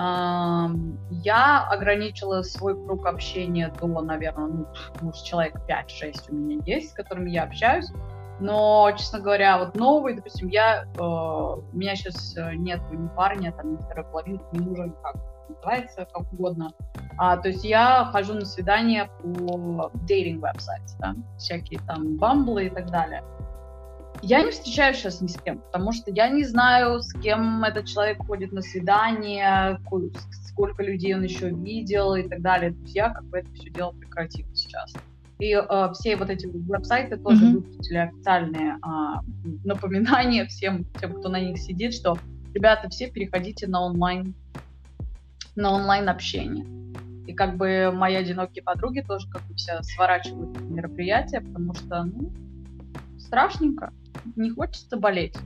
[0.00, 0.70] А,
[1.10, 4.66] я ограничила свой круг общения до, наверное, ну,
[5.00, 7.90] может, человек 5-6 у меня есть, с которыми я общаюсь.
[8.40, 13.50] Но, честно говоря, вот новый, допустим, я, э, у меня сейчас э, нет ни парня,
[13.50, 15.16] там, ни второй половинки, ни мужа, никак
[15.48, 16.72] называется, как угодно.
[17.18, 22.70] А, то есть я хожу на свидания по dating веб-сайте, да, всякие там бамблы и
[22.70, 23.24] так далее.
[24.22, 27.86] Я не встречаюсь сейчас ни с кем, потому что я не знаю, с кем этот
[27.86, 29.80] человек ходит на свидание,
[30.48, 32.72] сколько людей он еще видел и так далее.
[32.72, 34.94] То есть я как бы это все дело прекратила сейчас.
[35.38, 37.52] И э, все вот эти веб-сайты тоже mm-hmm.
[37.52, 42.16] выпустили официальные э, напоминания всем тем, кто на них сидит, что
[42.54, 44.34] ребята, все переходите на онлайн
[45.54, 46.77] на онлайн-общение.
[47.28, 52.32] И как бы мои одинокие подруги тоже как бы все сворачивают мероприятия, потому что, ну,
[53.18, 53.92] страшненько,
[54.34, 55.36] не хочется болеть.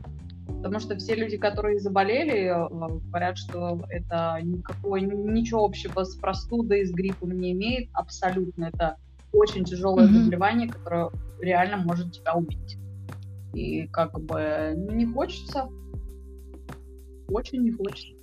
[0.47, 2.68] Потому что все люди, которые заболели, э,
[3.09, 7.88] говорят, что это никакой, ничего общего с простудой, с гриппом не имеет.
[7.95, 8.66] Абсолютно.
[8.66, 8.97] Это
[9.33, 10.12] очень тяжелое mm-hmm.
[10.12, 12.79] заболевание, которое реально может тебя убить.
[13.55, 15.68] И как бы не хочется.
[17.27, 18.21] Очень не хочется.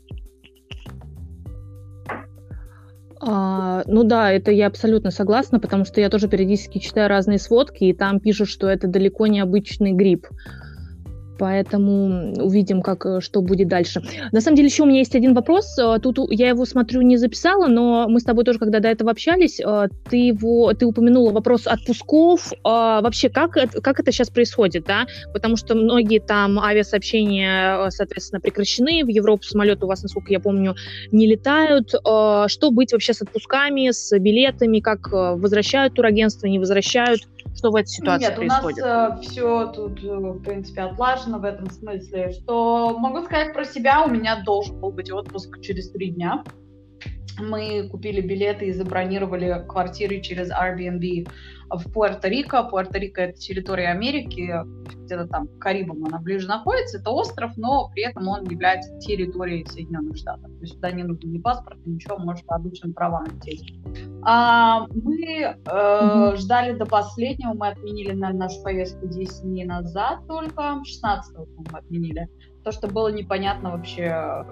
[3.22, 7.84] А, ну да, это я абсолютно согласна, потому что я тоже периодически читаю разные сводки,
[7.84, 10.28] и там пишут, что это далеко не обычный грипп.
[11.40, 14.02] Поэтому увидим, как, э, что будет дальше.
[14.34, 15.80] На самом деле, еще у меня есть один вопрос.
[15.80, 19.10] Э, тут я его, смотрю, не записала, но мы с тобой тоже, когда до этого
[19.10, 22.52] общались, э, ты, его, ты упомянула вопрос отпусков.
[22.64, 25.06] Вообще, как, как это сейчас происходит, да?
[25.32, 29.06] Потому что многие там авиасообщения, соответственно, прекращены.
[29.06, 30.76] В Европу самолеты у вас, насколько я помню,
[31.12, 31.90] не летают.
[31.90, 34.80] Что быть вообще с отпусками, с билетами?
[34.80, 37.22] Как возвращают турагентства, не возвращают?
[37.56, 38.84] Что в этой ситуации Нет, происходит?
[38.84, 43.54] У нас э, все тут, э, в принципе, отлажено в этом смысле, что могу сказать
[43.54, 46.44] про себя, у меня должен был быть отпуск через три дня.
[47.40, 51.30] Мы купили билеты и забронировали квартиры через Airbnb
[51.70, 52.70] в Пуэрто-Рико.
[52.70, 54.54] Пуэрто-Рико— это территория Америки,
[55.04, 57.00] где-то там к Карибам она ближе находится.
[57.00, 60.52] Это остров, но при этом он является территорией Соединенных Штатов.
[60.52, 63.74] То есть сюда не нужен ни паспорт, ничего, может по обычным правам лететь.
[64.24, 66.36] А, мы э, mm-hmm.
[66.38, 72.28] ждали до последнего, мы отменили на нашу поездку 10 дней назад только, 16 мы отменили.
[72.64, 74.46] То, что было непонятно вообще,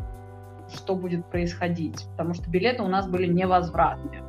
[0.74, 4.24] что будет происходить, потому что билеты у нас были невозвратные.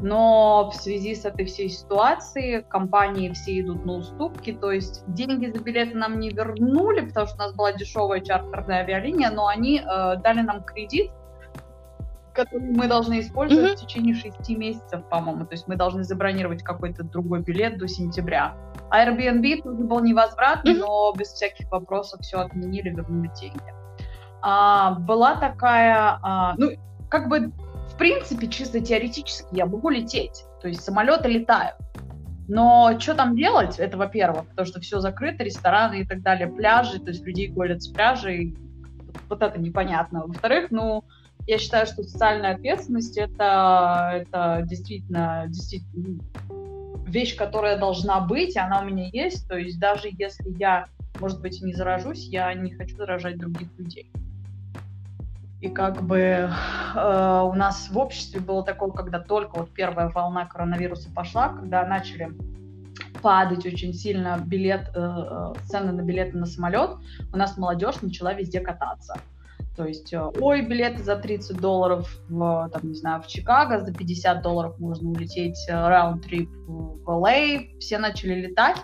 [0.00, 5.46] Но в связи с этой всей ситуацией компании все идут на уступки, то есть деньги
[5.46, 9.80] за билеты нам не вернули, потому что у нас была дешевая чартерная авиалиния, но они
[9.80, 11.10] э, дали нам кредит,
[12.32, 13.76] который мы должны использовать mm-hmm.
[13.76, 15.44] в течение шести месяцев, по-моему.
[15.44, 18.54] То есть мы должны забронировать какой-то другой билет до сентября.
[18.92, 20.78] Airbnb тоже был невозвратный, mm-hmm.
[20.78, 23.77] но без всяких вопросов все отменили, вернули деньги.
[24.42, 26.72] А, была такая, а, ну,
[27.08, 27.52] как бы
[27.88, 30.44] в принципе, чисто теоретически я могу лететь.
[30.62, 31.76] То есть самолеты летают.
[32.46, 36.98] Но что там делать, это во-первых, потому что все закрыто, рестораны и так далее, пляжи,
[36.98, 38.56] то есть людей гонят с пляжей,
[39.28, 40.24] вот это непонятно.
[40.26, 41.04] Во-вторых, ну,
[41.46, 46.20] я считаю, что социальная ответственность это, это действительно, действительно
[47.06, 49.46] вещь, которая должна быть, и она у меня есть.
[49.48, 50.86] То есть даже если я,
[51.20, 54.10] может быть, не заражусь, я не хочу заражать других людей.
[55.60, 60.46] И как бы э, у нас в обществе было такое, когда только вот первая волна
[60.46, 62.32] коронавируса пошла, когда начали
[63.22, 66.90] падать очень сильно билет, э, э цены на билеты на самолет,
[67.32, 69.18] у нас молодежь начала везде кататься.
[69.78, 73.94] То есть, э, ой, билеты за 30 долларов в, там, не знаю, в Чикаго, за
[73.94, 78.78] 50 долларов можно улететь раунд-трип э, в LA, все начали летать,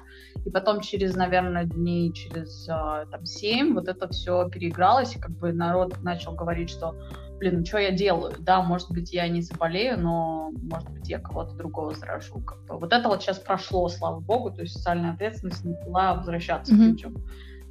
[0.46, 5.32] и потом через, наверное, дней через э, там 7 вот это все переигралось, и как
[5.32, 6.94] бы народ начал говорить, что,
[7.40, 8.32] блин, ну что я делаю?
[8.38, 12.38] Да, может быть, я не заболею, но, может быть, я кого-то другого заражу.
[12.38, 12.78] Как бы.
[12.78, 16.76] Вот это вот сейчас прошло, слава богу, то есть социальная ответственность начала возвращаться mm-hmm.
[16.76, 17.24] к людям.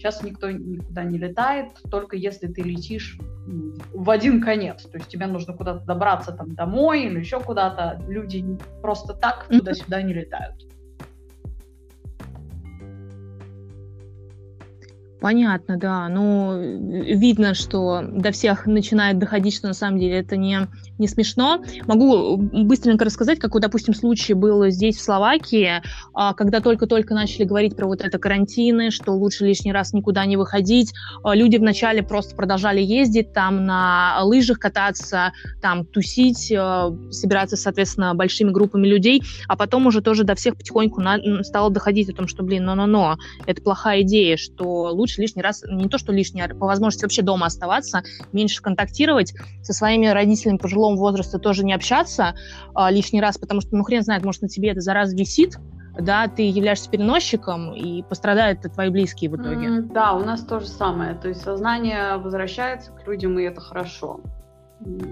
[0.04, 3.18] Сейчас никто никуда не летает, только если ты летишь
[3.94, 4.84] в один конец.
[4.84, 8.04] То есть тебе нужно куда-то добраться там домой или еще куда-то.
[8.10, 8.46] Люди
[8.82, 10.68] просто так туда-сюда не летают.
[15.22, 16.10] Понятно, да.
[16.10, 21.64] Ну, видно, что до всех начинает доходить, что на самом деле это не, не смешно.
[21.88, 25.82] Могу быстренько рассказать, какой, допустим, случай был здесь, в Словакии,
[26.14, 30.38] а, когда только-только начали говорить про вот это карантины, что лучше лишний раз никуда не
[30.38, 30.94] выходить.
[31.24, 38.14] А, люди вначале просто продолжали ездить, там на лыжах кататься, там тусить, а, собираться, соответственно,
[38.14, 42.28] большими группами людей, а потом уже тоже до всех потихоньку на, стало доходить о том,
[42.28, 46.50] что, блин, но-но-но, это плохая идея, что лучше лишний раз, не то что лишний, а
[46.50, 52.36] по возможности вообще дома оставаться, меньше контактировать, со своими родителями пожилого возраста тоже не общаться
[52.74, 55.58] а, лишний раз, потому что, ну, хрен знает, может, на тебе эта зараза висит,
[56.00, 59.68] да, ты являешься переносчиком, и пострадают твои близкие в итоге.
[59.68, 61.16] Mm, да, у нас то же самое.
[61.16, 64.20] То есть сознание возвращается к людям, и это хорошо.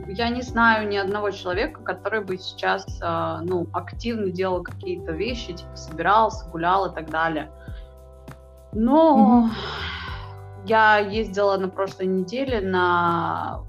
[0.07, 5.53] Я не знаю ни одного человека, который бы сейчас а, ну, активно делал какие-то вещи,
[5.53, 7.49] типа собирался, гулял и так далее.
[8.73, 10.67] Но mm-hmm.
[10.67, 13.61] я ездила на прошлой неделе на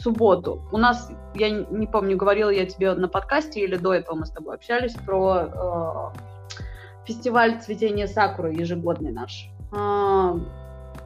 [0.00, 0.62] субботу.
[0.72, 4.30] У нас, я не помню, говорила я тебе на подкасте или до этого мы с
[4.30, 9.50] тобой общались про э, фестиваль цветения сакуры ежегодный наш.
[9.72, 10.38] Э,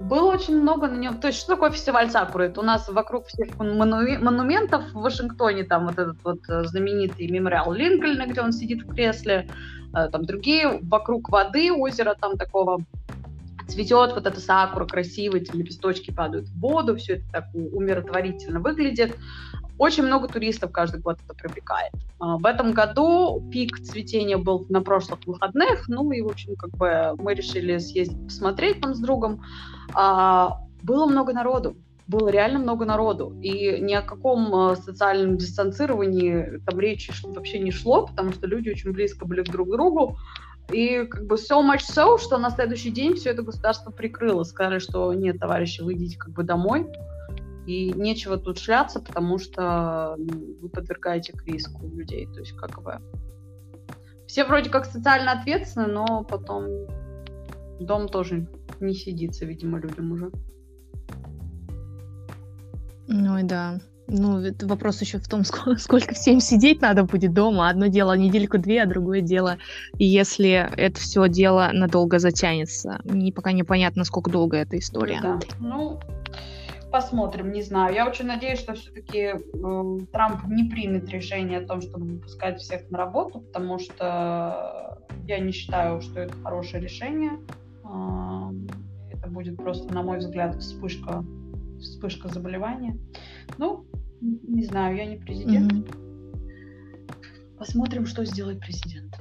[0.02, 1.18] было очень много на нем.
[1.18, 2.46] То есть, что такое фестиваль Сакуры?
[2.46, 7.72] Это у нас вокруг всех монументов в Вашингтоне, там вот этот вот э, знаменитый мемориал
[7.72, 9.48] Линкольна, где он сидит в кресле,
[9.94, 12.80] э, там другие вокруг воды, озера там такого
[13.68, 19.16] цветет вот эта сакура красиво, эти лепесточки падают в воду, все это так умиротворительно выглядит.
[19.78, 21.92] Очень много туристов каждый год это привлекает.
[22.18, 26.70] А, в этом году пик цветения был на прошлых выходных, ну и, в общем, как
[26.70, 29.42] бы мы решили съездить посмотреть там с другом.
[29.94, 36.60] А, было много народу, было реально много народу, и ни о каком а, социальном дистанцировании
[36.66, 40.18] там речи вообще не шло, потому что люди очень близко были друг к другу,
[40.72, 44.42] и как бы so much so, что на следующий день все это государство прикрыло.
[44.44, 46.86] Сказали, что нет, товарищи, вы идите как бы домой.
[47.66, 52.26] И нечего тут шляться, потому что вы подвергаете к риску людей.
[52.26, 53.00] То есть как бы
[54.26, 56.66] все вроде как социально ответственны, но потом
[57.78, 58.48] дом тоже
[58.80, 60.30] не сидится, видимо, людям уже.
[63.06, 63.78] Ну и да.
[64.08, 67.68] Ну, вопрос еще в том, сколько, сколько всем сидеть надо будет дома.
[67.68, 69.58] Одно дело недельку-две, а другое дело,
[69.98, 73.00] если это все дело надолго затянется.
[73.04, 75.20] Не, пока непонятно, сколько долго эта история.
[75.22, 75.40] Да.
[75.60, 76.00] Ну,
[76.92, 77.94] посмотрим, не знаю.
[77.94, 82.88] Я очень надеюсь, что все-таки э, Трамп не примет решение о том, чтобы выпускать всех
[82.90, 87.32] на работу, потому что я не считаю, что это хорошее решение.
[87.84, 88.52] Э,
[89.10, 91.24] это будет просто, на мой взгляд, вспышка,
[91.80, 92.96] вспышка заболевания.
[93.56, 93.86] Ну,
[94.22, 95.72] не знаю, я не президент.
[95.72, 97.56] Mm-hmm.
[97.58, 99.14] Посмотрим, что сделает президент.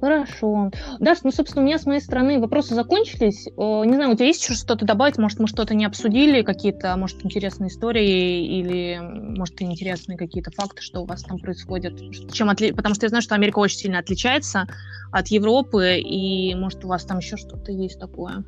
[0.00, 0.72] Хорошо.
[0.98, 3.46] Даш, ну, собственно, у меня с моей стороны вопросы закончились.
[3.56, 5.16] Не знаю, у тебя есть еще что-то добавить?
[5.16, 11.02] Может, мы что-то не обсудили, какие-то, может, интересные истории или, может, интересные какие-то факты, что
[11.02, 12.00] у вас там происходит?
[12.32, 12.72] Чем отли...
[12.72, 14.66] Потому что я знаю, что Америка очень сильно отличается
[15.12, 18.44] от Европы, и, может, у вас там еще что-то есть такое,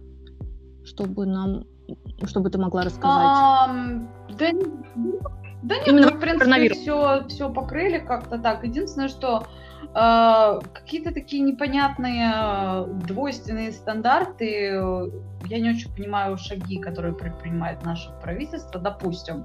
[0.85, 1.67] чтобы нам
[2.25, 3.27] чтобы ты могла рассказать?
[3.27, 3.69] А,
[4.31, 4.51] да,
[5.63, 8.65] да нет, Именно мы, в принципе, все, все покрыли как-то так.
[8.65, 9.47] Единственное, что
[9.95, 14.75] э, какие-то такие непонятные двойственные стандарты
[15.47, 19.45] я не очень понимаю шаги, которые предпринимает наше правительство, допустим.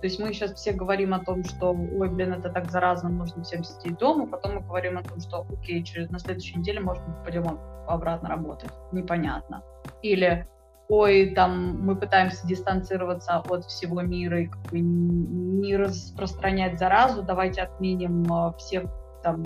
[0.00, 3.42] То есть мы сейчас все говорим о том, что, ой, блин, это так заразно, нужно
[3.42, 7.04] всем сидеть дома, потом мы говорим о том, что, окей, через, на следующей неделе, может
[7.06, 8.70] быть, пойдем обратно работать.
[8.92, 9.62] Непонятно.
[10.02, 10.46] Или
[10.88, 17.62] ой, там мы пытаемся дистанцироваться от всего мира и как бы не распространять заразу, давайте
[17.62, 18.90] отменим э, все
[19.22, 19.44] там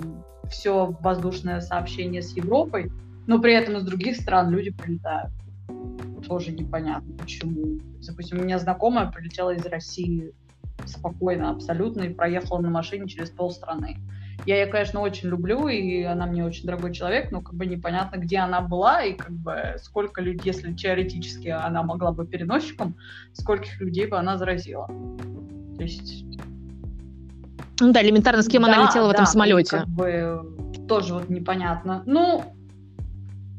[0.49, 2.93] все воздушное сообщение с Европой,
[3.27, 5.33] но при этом из других стран люди прилетают.
[6.27, 7.81] Тоже непонятно, почему.
[8.07, 10.33] Допустим, у меня знакомая прилетела из России
[10.85, 13.97] спокойно, абсолютно, и проехала на машине через полстраны.
[14.45, 18.17] Я ее, конечно, очень люблю, и она мне очень дорогой человек, но как бы непонятно,
[18.17, 22.97] где она была, и как бы сколько людей, если теоретически она могла бы переносчиком,
[23.35, 24.89] скольких людей бы она заразила.
[25.77, 26.25] То есть...
[27.81, 29.79] Ну да, элементарно, с кем да, она летела в этом самолете.
[29.79, 30.43] Как бы
[30.89, 32.03] тоже вот непонятно.
[32.07, 32.45] Ну,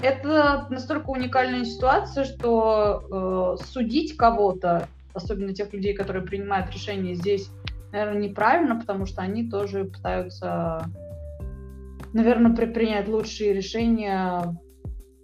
[0.02, 7.50] это настолько уникальная ситуация, что э, судить кого-то, особенно тех людей, которые принимают решения здесь,
[7.94, 10.88] наверное, неправильно, потому что они тоже пытаются,
[12.12, 14.60] наверное, принять лучшие решения,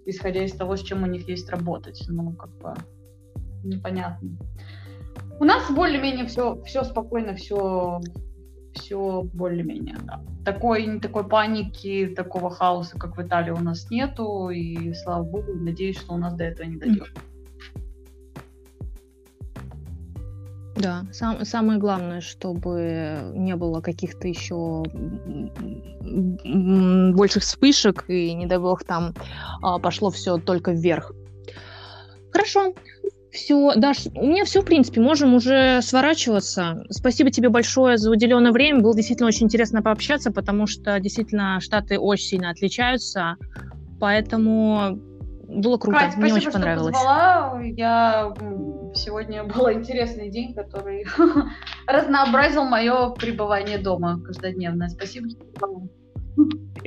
[0.06, 2.02] исходя из того, с чем у них есть работать.
[2.08, 2.76] Ну, как бы
[3.64, 4.38] непонятно.
[5.40, 8.02] У нас более-менее все, все спокойно, все,
[8.74, 10.22] все более-менее, да.
[10.46, 15.98] Такой, такой паники, такого хаоса, как в Италии, у нас нету, и слава богу, надеюсь,
[15.98, 17.08] что у нас до этого не дойдет.
[17.08, 17.29] Mm-hmm.
[20.80, 24.84] Да, сам, самое главное, чтобы не было каких-то еще
[27.14, 29.14] больших вспышек, и, не дай бог, там
[29.62, 31.12] а, пошло все только вверх.
[32.32, 32.74] Хорошо.
[33.30, 36.84] Все, Даш, у меня все, в принципе, можем уже сворачиваться.
[36.90, 38.80] Спасибо тебе большое за уделенное время.
[38.80, 43.36] Было действительно очень интересно пообщаться, потому что действительно Штаты очень сильно отличаются.
[44.00, 44.98] Поэтому
[45.50, 46.00] было круто.
[46.00, 46.96] Кать, Мне спасибо, очень понравилось.
[46.96, 47.62] Что позвала.
[47.62, 48.34] Я
[48.94, 51.06] сегодня был интересный день, который
[51.88, 54.90] разнообразил мое пребывание дома каждодневное.
[54.90, 55.28] Спасибо.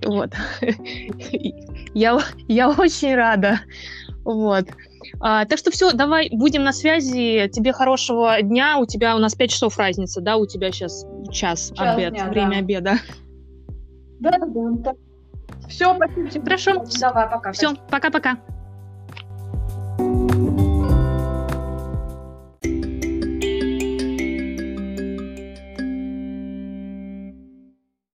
[0.05, 0.33] Вот.
[1.95, 3.61] Я, я очень рада.
[4.25, 4.65] Вот.
[5.21, 7.51] А, так что все, давай будем на связи.
[7.53, 8.79] Тебе хорошего дня.
[8.79, 10.39] У тебя у нас 5 часов разница, да?
[10.39, 12.59] У тебя сейчас час, час обед, дня, время да.
[12.59, 12.95] обеда.
[14.21, 14.95] Да, да, да.
[15.73, 16.45] Все, спасибо.
[16.45, 16.85] Хорошо.
[17.01, 17.53] Давай, пока.
[17.53, 18.37] Все, пока-пока.